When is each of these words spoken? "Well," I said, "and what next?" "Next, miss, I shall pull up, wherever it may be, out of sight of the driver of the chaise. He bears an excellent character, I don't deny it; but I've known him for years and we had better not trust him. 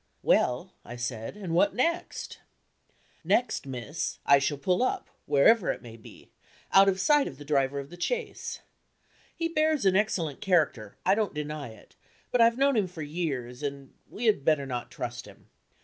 "Well," 0.23 0.73
I 0.83 0.95
said, 0.95 1.37
"and 1.37 1.53
what 1.53 1.75
next?" 1.75 2.39
"Next, 3.23 3.67
miss, 3.67 4.17
I 4.25 4.39
shall 4.39 4.57
pull 4.57 4.81
up, 4.81 5.11
wherever 5.27 5.71
it 5.71 5.83
may 5.83 5.95
be, 5.95 6.31
out 6.71 6.89
of 6.89 6.99
sight 6.99 7.27
of 7.27 7.37
the 7.37 7.45
driver 7.45 7.79
of 7.79 7.91
the 7.91 8.01
chaise. 8.01 8.61
He 9.35 9.47
bears 9.47 9.85
an 9.85 9.95
excellent 9.95 10.41
character, 10.41 10.97
I 11.05 11.13
don't 11.13 11.35
deny 11.35 11.69
it; 11.69 11.95
but 12.31 12.41
I've 12.41 12.57
known 12.57 12.75
him 12.75 12.87
for 12.87 13.03
years 13.03 13.61
and 13.61 13.93
we 14.09 14.25
had 14.25 14.43
better 14.43 14.65
not 14.65 14.89
trust 14.89 15.27
him. 15.27 15.51